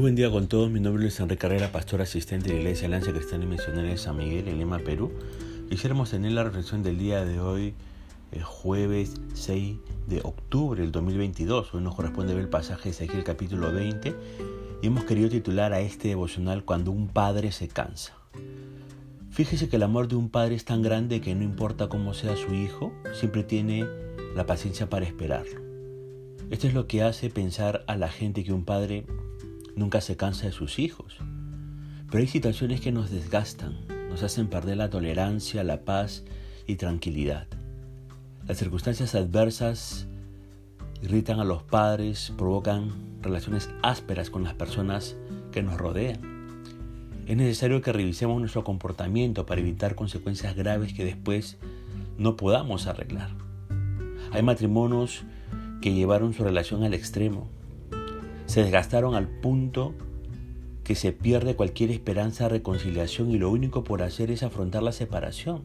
[0.00, 0.70] Muy buen día con todos.
[0.70, 3.98] Mi nombre es Enrique Carrera, pastor asistente de la Iglesia Alianza Cristiana y Misionera de
[3.98, 5.12] San Miguel en Lima, Perú.
[5.68, 7.74] Quisiéramos tener la reflexión del día de hoy,
[8.32, 9.76] el jueves 6
[10.06, 11.74] de octubre del 2022.
[11.74, 14.14] Hoy nos corresponde ver el pasaje de Ezequiel capítulo 20
[14.80, 18.14] y hemos querido titular a este devocional Cuando un padre se cansa.
[19.28, 22.36] Fíjese que el amor de un padre es tan grande que no importa cómo sea
[22.36, 23.84] su hijo, siempre tiene
[24.34, 25.60] la paciencia para esperarlo.
[26.48, 29.04] Esto es lo que hace pensar a la gente que un padre
[29.80, 31.16] nunca se cansa de sus hijos.
[32.10, 33.74] Pero hay situaciones que nos desgastan,
[34.10, 36.22] nos hacen perder la tolerancia, la paz
[36.66, 37.48] y tranquilidad.
[38.46, 40.06] Las circunstancias adversas
[41.02, 45.16] irritan a los padres, provocan relaciones ásperas con las personas
[45.50, 46.20] que nos rodean.
[47.26, 51.56] Es necesario que revisemos nuestro comportamiento para evitar consecuencias graves que después
[52.18, 53.30] no podamos arreglar.
[54.32, 55.22] Hay matrimonios
[55.80, 57.48] que llevaron su relación al extremo,
[58.50, 59.94] se desgastaron al punto
[60.82, 64.90] que se pierde cualquier esperanza de reconciliación y lo único por hacer es afrontar la
[64.90, 65.62] separación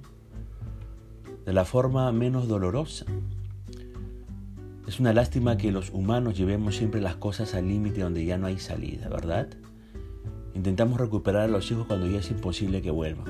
[1.48, 3.08] de la forma menos dolorosa.
[4.88, 8.46] Es una lástima que los humanos llevemos siempre las cosas al límite donde ya no
[8.46, 9.48] hay salida, ¿verdad?
[10.54, 13.26] Intentamos recuperar a los hijos cuando ya es imposible que vuelvan.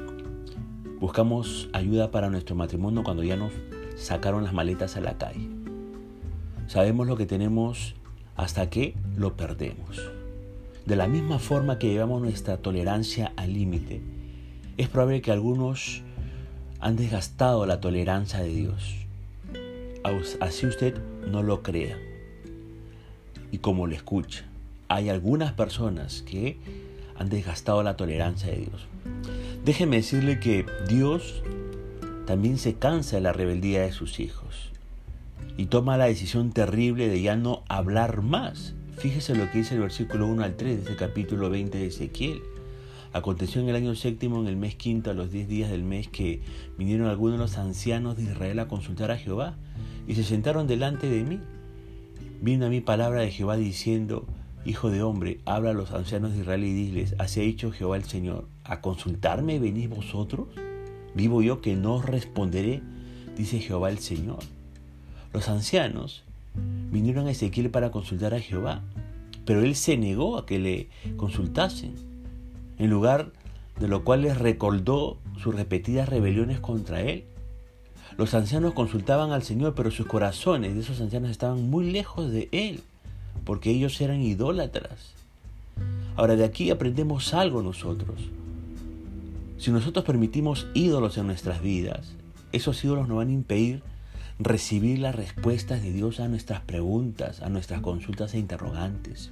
[0.99, 3.53] Buscamos ayuda para nuestro matrimonio cuando ya nos
[3.95, 5.47] sacaron las maletas a la calle.
[6.67, 7.95] Sabemos lo que tenemos
[8.35, 10.11] hasta que lo perdemos.
[10.85, 14.01] De la misma forma que llevamos nuestra tolerancia al límite,
[14.77, 16.03] es probable que algunos
[16.79, 18.95] han desgastado la tolerancia de Dios.
[20.39, 20.95] Así usted
[21.27, 21.97] no lo crea.
[23.51, 24.45] Y como lo escucha,
[24.87, 26.57] hay algunas personas que
[27.17, 28.87] han desgastado la tolerancia de Dios.
[29.63, 31.41] Déjeme decirle que Dios
[32.27, 34.74] también se cansa de la rebeldía de sus hijos
[35.57, 38.75] y toma la decisión terrible de ya no hablar más.
[38.97, 42.41] Fíjese lo que dice el versículo 1 al 3 de este capítulo 20 de Ezequiel.
[43.13, 46.07] Aconteció en el año séptimo, en el mes quinto, a los diez días del mes,
[46.09, 46.41] que
[46.77, 49.55] vinieron algunos de los ancianos de Israel a consultar a Jehová
[50.07, 51.39] y se sentaron delante de mí.
[52.41, 54.25] Vino a mí palabra de Jehová diciendo,
[54.65, 57.97] Hijo de hombre, habla a los ancianos de Israel y diles, así ha dicho Jehová
[57.97, 60.47] el Señor, ¿a consultarme venís vosotros?
[61.13, 62.81] Vivo yo que no os responderé,
[63.37, 64.39] dice Jehová el Señor.
[65.35, 66.23] Los ancianos
[66.93, 68.83] vinieron a Ezequiel para consultar a Jehová,
[69.43, 70.87] pero él se negó a que le
[71.17, 71.93] consultasen,
[72.77, 73.33] en lugar
[73.77, 77.25] de lo cual les recordó sus repetidas rebeliones contra él.
[78.17, 82.47] Los ancianos consultaban al Señor, pero sus corazones de esos ancianos estaban muy lejos de
[82.53, 82.79] él,
[83.43, 85.11] porque ellos eran idólatras.
[86.15, 88.21] Ahora de aquí aprendemos algo nosotros.
[89.57, 92.13] Si nosotros permitimos ídolos en nuestras vidas,
[92.53, 93.83] esos ídolos nos van a impedir
[94.39, 99.31] recibir las respuestas de Dios a nuestras preguntas, a nuestras consultas e interrogantes.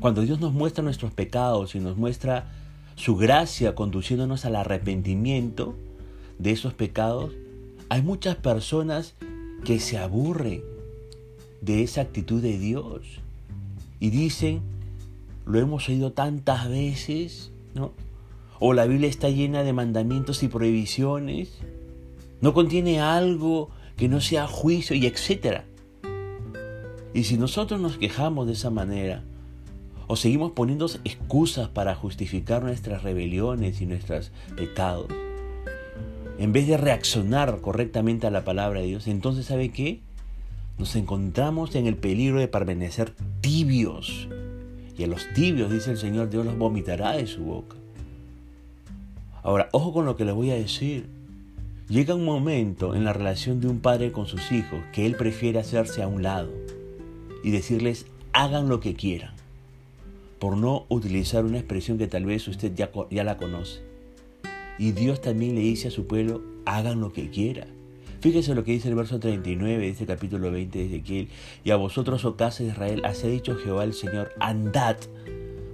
[0.00, 2.50] Cuando Dios nos muestra nuestros pecados y nos muestra
[2.96, 5.76] su gracia conduciéndonos al arrepentimiento
[6.38, 7.32] de esos pecados,
[7.88, 9.14] hay muchas personas
[9.64, 10.62] que se aburren
[11.60, 13.02] de esa actitud de Dios
[14.00, 14.60] y dicen,
[15.46, 17.92] lo hemos oído tantas veces, ¿no?
[18.60, 21.58] O la Biblia está llena de mandamientos y prohibiciones,
[22.40, 25.64] no contiene algo que no sea juicio y etcétera.
[27.12, 29.24] Y si nosotros nos quejamos de esa manera,
[30.06, 35.08] o seguimos poniendo excusas para justificar nuestras rebeliones y nuestros pecados,
[36.38, 40.00] en vez de reaccionar correctamente a la palabra de Dios, entonces ¿sabe qué?
[40.78, 44.28] Nos encontramos en el peligro de permanecer tibios.
[44.96, 47.76] Y a los tibios, dice el Señor, Dios los vomitará de su boca.
[49.42, 51.17] Ahora, ojo con lo que les voy a decir.
[51.88, 55.58] Llega un momento en la relación de un padre con sus hijos que él prefiere
[55.58, 56.50] hacerse a un lado
[57.42, 58.04] y decirles
[58.34, 59.32] hagan lo que quieran,
[60.38, 63.80] por no utilizar una expresión que tal vez usted ya, ya la conoce.
[64.78, 67.68] Y Dios también le dice a su pueblo, hagan lo que quieran.
[68.20, 71.28] Fíjese lo que dice el verso 39 de este capítulo 20 de Ezequiel.
[71.64, 74.98] Y a vosotros, oh casa de Israel, ha dicho Jehová el Señor, andad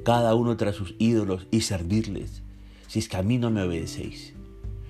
[0.05, 2.43] cada uno tras sus ídolos y servirles,
[2.87, 4.35] si es que me obedecéis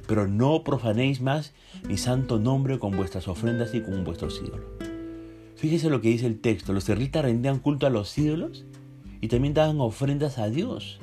[0.07, 1.53] pero no profanéis más
[1.89, 4.67] mi santo nombre con vuestras ofrendas y con vuestros ídolos.
[5.57, 8.65] Fíjese lo que dice el texto, los israelitas rendían culto a los ídolos
[9.21, 10.99] y también daban ofrendas a Dios.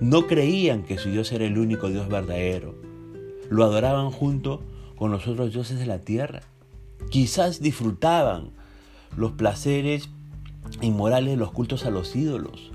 [0.00, 2.74] No creían que su Dios era el único Dios verdadero.
[3.48, 4.62] Lo adoraban junto
[4.96, 6.42] con los otros dioses de la tierra.
[7.10, 8.50] Quizás disfrutaban
[9.16, 10.10] los placeres
[10.80, 12.72] inmorales, los cultos a los ídolos.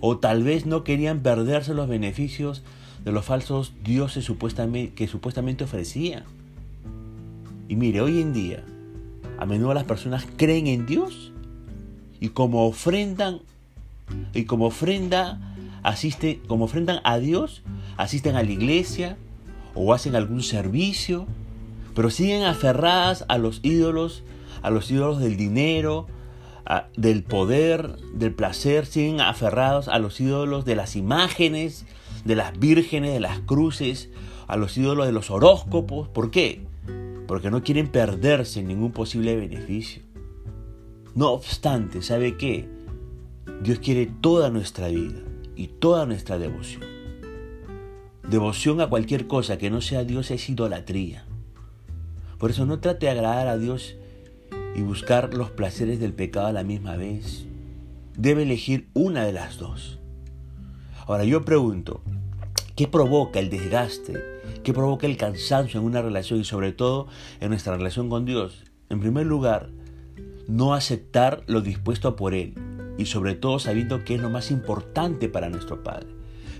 [0.00, 2.62] O tal vez no querían perderse los beneficios
[3.06, 6.24] de los falsos dioses supuestamente, que supuestamente ofrecían.
[7.68, 8.64] Y mire, hoy en día,
[9.38, 11.32] a menudo las personas creen en Dios
[12.18, 13.40] y como ofrendan
[14.34, 15.38] Y como ofrenda,
[15.84, 17.62] asisten, como ofrendan a Dios,
[17.96, 19.16] asisten a la iglesia
[19.74, 21.26] o hacen algún servicio,
[21.94, 24.24] pero siguen aferradas a los ídolos,
[24.62, 26.08] a los ídolos del dinero,
[26.96, 31.84] del poder, del placer, siguen aferrados a los ídolos de las imágenes,
[32.26, 34.10] de las vírgenes, de las cruces,
[34.48, 36.08] a los ídolos de los horóscopos.
[36.08, 36.66] ¿Por qué?
[37.26, 40.02] Porque no quieren perderse ningún posible beneficio.
[41.14, 42.68] No obstante, ¿sabe qué?
[43.62, 45.20] Dios quiere toda nuestra vida
[45.54, 46.82] y toda nuestra devoción.
[48.28, 51.24] Devoción a cualquier cosa que no sea Dios es idolatría.
[52.38, 53.96] Por eso no trate de agradar a Dios
[54.74, 57.46] y buscar los placeres del pecado a la misma vez.
[58.18, 60.00] Debe elegir una de las dos.
[61.06, 62.02] Ahora yo pregunto,
[62.76, 64.22] ¿qué provoca el desgaste?
[64.62, 67.08] ¿Qué provoca el cansancio en una relación y sobre todo
[67.40, 68.64] en nuestra relación con Dios?
[68.90, 69.70] En primer lugar,
[70.46, 72.54] no aceptar lo dispuesto por Él
[72.98, 76.08] y sobre todo sabiendo que es lo más importante para nuestro Padre.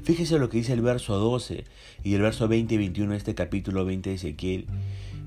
[0.02, 1.64] Fíjese lo que dice el verso 12
[2.02, 4.66] y el verso 20 y 21 de este capítulo 20 de Ezequiel.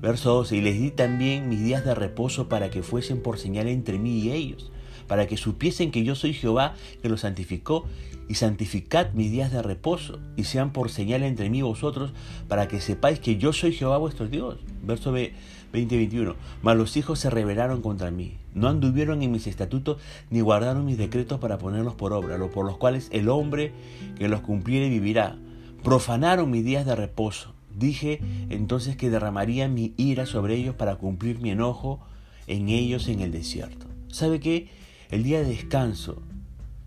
[0.00, 3.68] Verso 12, y les di también mis días de reposo para que fuesen por señal
[3.68, 4.72] entre mí y ellos,
[5.10, 7.84] para que supiesen que yo soy Jehová que los santificó,
[8.28, 12.12] y santificad mis días de reposo, y sean por señal entre mí vosotros,
[12.46, 14.58] para que sepáis que yo soy Jehová vuestro Dios.
[14.84, 20.40] Verso 20-21, mas los hijos se rebelaron contra mí, no anduvieron en mis estatutos, ni
[20.42, 23.72] guardaron mis decretos para ponerlos por obra, por los cuales el hombre
[24.16, 25.36] que los cumpliere vivirá.
[25.82, 28.20] Profanaron mis días de reposo Dije
[28.50, 32.00] entonces que derramaría mi ira sobre ellos para cumplir mi enojo
[32.46, 33.86] en ellos en el desierto.
[34.08, 34.68] ¿Sabe qué?
[35.10, 36.22] El día de descanso,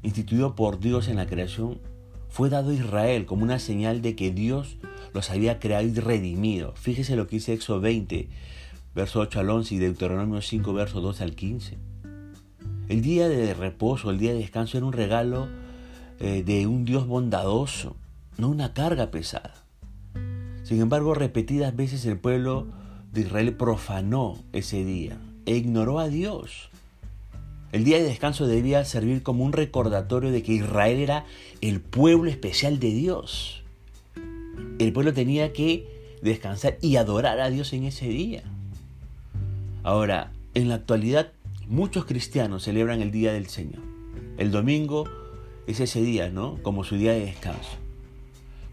[0.01, 1.79] instituido por Dios en la creación,
[2.29, 4.77] fue dado a Israel como una señal de que Dios
[5.13, 6.73] los había creado y redimido.
[6.77, 8.29] Fíjese lo que dice Éxodo 20,
[8.95, 11.77] verso 8 al 11 y Deuteronomio 5, verso 12 al 15.
[12.87, 15.49] El día de reposo, el día de descanso era un regalo
[16.21, 17.97] eh, de un Dios bondadoso,
[18.37, 19.65] no una carga pesada.
[20.63, 22.67] Sin embargo, repetidas veces el pueblo
[23.11, 26.69] de Israel profanó ese día e ignoró a Dios.
[27.73, 31.25] El día de descanso debía servir como un recordatorio de que Israel era
[31.59, 33.63] el pueblo especial de Dios.
[34.77, 38.43] El pueblo tenía que descansar y adorar a Dios en ese día.
[39.81, 41.31] Ahora, en la actualidad,
[41.67, 43.81] muchos cristianos celebran el Día del Señor.
[44.37, 45.05] El domingo
[45.65, 46.59] es ese día, ¿no?
[46.61, 47.71] Como su día de descanso.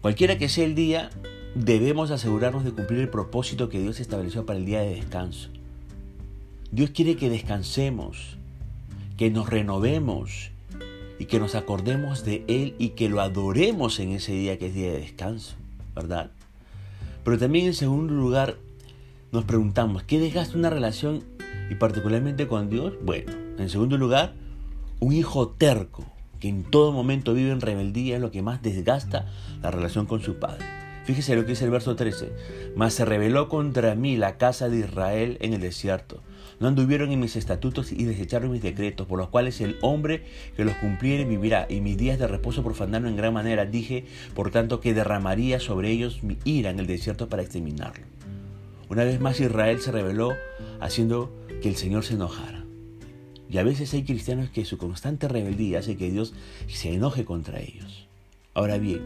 [0.01, 1.09] Cualquiera que sea el día,
[1.55, 5.49] debemos asegurarnos de cumplir el propósito que Dios estableció para el día de descanso.
[6.71, 8.37] Dios quiere que descansemos,
[9.21, 10.49] que nos renovemos
[11.19, 14.73] y que nos acordemos de Él y que lo adoremos en ese día que es
[14.73, 15.53] día de descanso,
[15.93, 16.31] ¿verdad?
[17.23, 18.55] Pero también en segundo lugar
[19.31, 21.23] nos preguntamos, ¿qué desgasta una relación
[21.69, 22.93] y particularmente con Dios?
[23.03, 24.33] Bueno, en segundo lugar,
[24.99, 26.03] un hijo terco
[26.39, 29.27] que en todo momento vive en rebeldía es lo que más desgasta
[29.61, 30.65] la relación con su padre.
[31.05, 32.73] Fíjese lo que dice el verso 13.
[32.75, 36.23] Mas se rebeló contra mí la casa de Israel en el desierto.
[36.61, 40.23] No anduvieron en mis estatutos y desecharon mis decretos, por los cuales el hombre
[40.55, 43.65] que los cumpliere vivirá, y mis días de reposo profanaron en gran manera.
[43.65, 44.05] Dije,
[44.35, 48.05] por tanto, que derramaría sobre ellos mi ira en el desierto para exterminarlo.
[48.89, 50.33] Una vez más Israel se rebeló,
[50.79, 51.33] haciendo
[51.63, 52.63] que el Señor se enojara.
[53.49, 56.35] Y a veces hay cristianos que su constante rebeldía hace que Dios
[56.67, 58.07] se enoje contra ellos.
[58.53, 59.01] Ahora bien,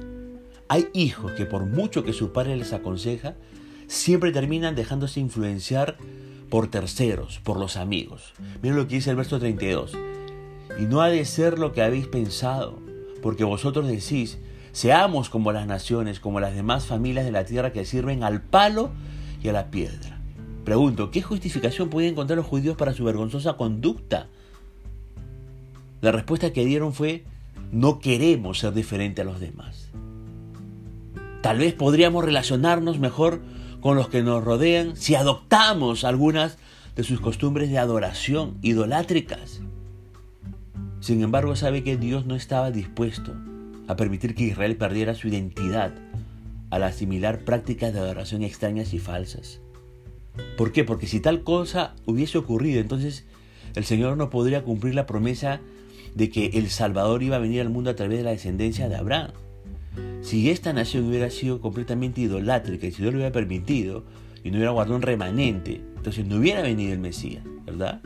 [0.67, 3.35] hay hijos que por mucho que su padre les aconseja,
[3.87, 5.97] siempre terminan dejándose influenciar
[6.49, 8.33] por terceros, por los amigos.
[8.61, 9.97] Miren lo que dice el verso 32.
[10.79, 12.79] Y no ha de ser lo que habéis pensado,
[13.21, 14.37] porque vosotros decís,
[14.71, 18.91] seamos como las naciones, como las demás familias de la tierra que sirven al palo
[19.41, 20.19] y a la piedra.
[20.65, 24.27] Pregunto, ¿qué justificación pueden encontrar los judíos para su vergonzosa conducta?
[26.01, 27.23] La respuesta que dieron fue,
[27.71, 29.89] no queremos ser diferente a los demás.
[31.41, 33.41] Tal vez podríamos relacionarnos mejor
[33.85, 36.57] con los que nos rodean si adoptamos algunas
[36.95, 39.61] de sus costumbres de adoración idolátricas.
[41.01, 43.35] Sin embargo, sabe que Dios no estaba dispuesto
[43.87, 45.93] a permitir que Israel perdiera su identidad
[46.71, 49.59] al asimilar prácticas de adoración extrañas y falsas.
[50.57, 50.83] ¿Por qué?
[50.83, 53.27] Porque si tal cosa hubiese ocurrido, entonces
[53.75, 55.61] el Señor no podría cumplir la promesa
[56.15, 58.95] de que el Salvador iba a venir al mundo a través de la descendencia de
[58.95, 59.44] Abraham.
[60.25, 64.05] Si esta nación hubiera sido completamente idolátrica y si Dios lo hubiera permitido
[64.43, 68.01] y no hubiera guardado un remanente, entonces no hubiera venido el Mesías, ¿verdad?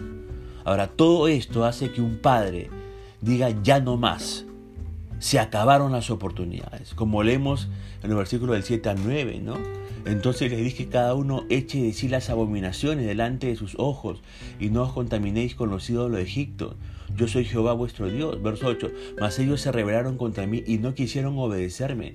[0.65, 2.69] Ahora, todo esto hace que un padre
[3.21, 4.45] diga ya no más.
[5.19, 7.67] Se acabaron las oportunidades, como leemos
[8.03, 9.57] en el versículo del 7 al 9, ¿no?
[10.05, 14.21] Entonces les dije cada uno eche de sí las abominaciones delante de sus ojos
[14.59, 16.75] y no os contaminéis con los ídolos de Egipto
[17.15, 18.41] yo soy Jehová vuestro Dios.
[18.41, 22.13] Verso 8, mas ellos se rebelaron contra mí y no quisieron obedecerme.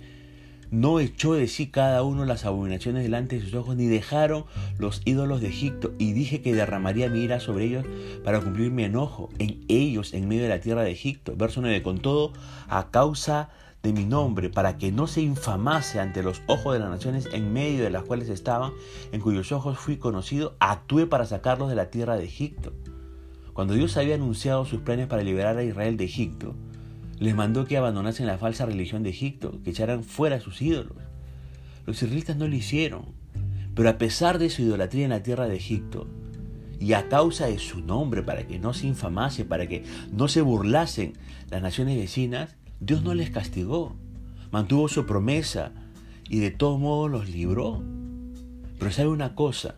[0.75, 4.45] No echó de sí cada uno las abominaciones delante de sus ojos, ni dejaron
[4.77, 5.93] los ídolos de Egipto.
[6.01, 7.87] Y dije que derramaría mi ira sobre ellos
[8.25, 11.37] para cumplir mi enojo en ellos en medio de la tierra de Egipto.
[11.37, 12.33] Verso 9, con todo,
[12.67, 13.51] a causa
[13.85, 17.53] de mi nombre, para que no se infamase ante los ojos de las naciones en
[17.53, 18.73] medio de las cuales estaban,
[19.13, 22.73] en cuyos ojos fui conocido, actué para sacarlos de la tierra de Egipto.
[23.53, 26.57] Cuando Dios había anunciado sus planes para liberar a Israel de Egipto,
[27.25, 30.99] les mandó que abandonasen la falsa religión de Egipto, que echaran fuera sus ídolos.
[31.87, 33.07] Los israelitas no lo hicieron,
[33.75, 36.07] pero a pesar de su idolatría en la tierra de Egipto,
[36.79, 40.43] y a causa de su nombre, para que no se infamase, para que no se
[40.43, 41.15] burlasen
[41.49, 43.97] las naciones vecinas, Dios no les castigó,
[44.51, 45.73] mantuvo su promesa
[46.29, 47.83] y de todo modo los libró.
[48.79, 49.77] Pero sabe una cosa,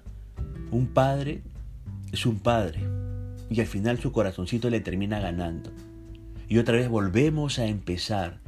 [0.73, 1.43] un padre
[2.11, 2.81] es un padre
[3.51, 5.71] y al final su corazoncito le termina ganando.
[6.49, 8.39] Y otra vez volvemos a empezar.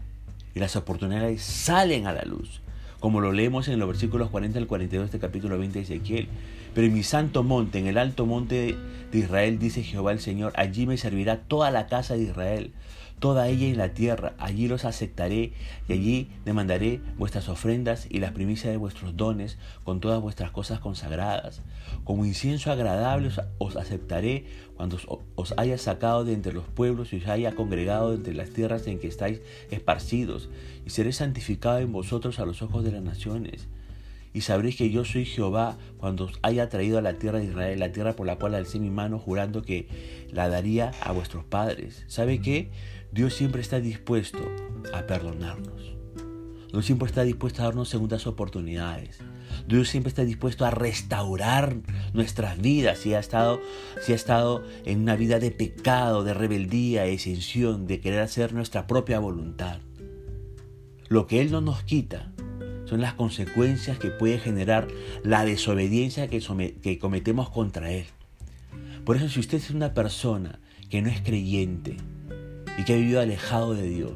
[0.55, 2.61] Y las oportunidades salen a la luz,
[3.01, 6.29] como lo leemos en los versículos 40 al 42 de este capítulo 20 de Ezequiel.
[6.75, 8.77] Pero en mi santo monte, en el alto monte
[9.11, 12.73] de Israel, dice Jehová el Señor, allí me servirá toda la casa de Israel
[13.19, 14.35] toda ella en la tierra.
[14.39, 15.53] Allí los aceptaré
[15.89, 20.81] y allí demandaré vuestras ofrendas y las primicias de vuestros dones con todas vuestras cosas
[20.81, 21.63] consagradas.
[22.05, 24.47] Como incienso agradable os, aceptaré
[24.77, 24.99] cuando
[25.35, 28.99] os, haya sacado de entre los pueblos y os haya congregado entre las tierras en
[28.99, 30.49] que estáis esparcidos.
[30.87, 33.69] Y seré santificado en vosotros a los ojos de las naciones
[34.33, 37.81] y sabréis que yo soy Jehová cuando os haya traído a la tierra de Israel,
[37.81, 39.89] la tierra por la cual alcé mi mano jurando que
[40.31, 42.05] la daría a vuestros padres.
[42.07, 42.71] ¿Sabe qué?
[43.11, 44.39] Dios siempre está dispuesto
[44.93, 45.97] a perdonarnos.
[46.71, 49.19] Dios siempre está dispuesto a darnos segundas oportunidades.
[49.67, 51.77] Dios siempre está dispuesto a restaurar
[52.13, 53.61] nuestras vidas si ha estado,
[54.03, 58.53] si ha estado en una vida de pecado, de rebeldía, de exención, de querer hacer
[58.53, 59.79] nuestra propia voluntad.
[61.09, 62.33] Lo que Él no nos quita
[62.85, 64.89] son las consecuencias que puede generar
[65.23, 66.41] la desobediencia que,
[66.83, 68.05] que cometemos contra Él.
[69.07, 70.61] Por eso si usted es una persona
[70.91, 71.97] que no es creyente
[72.79, 74.15] y que ha vivido alejado de Dios,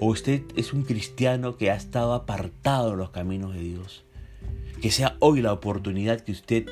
[0.00, 4.04] o usted es un cristiano que ha estado apartado de los caminos de Dios,
[4.80, 6.66] que sea hoy la oportunidad que usted,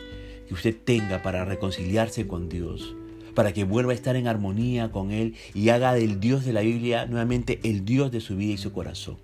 [0.47, 2.95] que usted tenga para reconciliarse con Dios,
[3.35, 6.61] para que vuelva a estar en armonía con Él y haga del Dios de la
[6.61, 9.17] Biblia nuevamente el Dios de su vida y su corazón.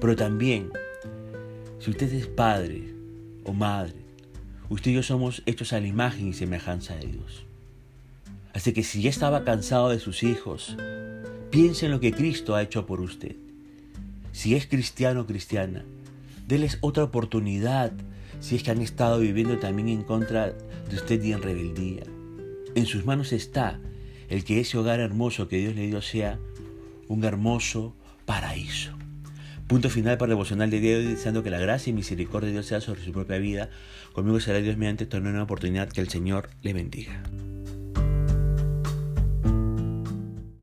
[0.00, 0.70] Pero también
[1.78, 2.92] si usted es padre
[3.44, 3.94] o madre,
[4.68, 7.45] usted y yo somos hechos a la imagen y semejanza de Dios.
[8.56, 10.78] Así que si ya estaba cansado de sus hijos,
[11.50, 13.36] piense en lo que Cristo ha hecho por usted.
[14.32, 15.84] Si es cristiano o cristiana,
[16.48, 17.92] déles otra oportunidad
[18.40, 22.04] si es que han estado viviendo también en contra de usted y en rebeldía.
[22.74, 23.78] En sus manos está
[24.30, 26.38] el que ese hogar hermoso que Dios le dio sea
[27.08, 27.94] un hermoso
[28.24, 28.96] paraíso.
[29.66, 32.64] Punto final para el devocional de Dios, deseando que la gracia y misericordia de Dios
[32.64, 33.68] sea sobre su propia vida.
[34.14, 35.90] Conmigo será Dios mediante esta nueva oportunidad.
[35.90, 37.22] Que el Señor le bendiga.